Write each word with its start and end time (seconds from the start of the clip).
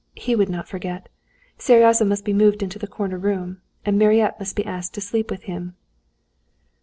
He 0.15 0.35
would 0.35 0.49
not 0.49 0.67
forget. 0.67 1.09
Seryozha 1.59 2.05
must 2.07 2.25
be 2.25 2.33
moved 2.33 2.63
into 2.63 2.79
the 2.79 2.87
corner 2.87 3.19
room, 3.19 3.61
and 3.85 3.99
Mariette 3.99 4.39
must 4.39 4.55
be 4.55 4.65
asked 4.65 4.95
to 4.95 4.99
sleep 5.01 5.29
with 5.29 5.43
him." 5.43 5.75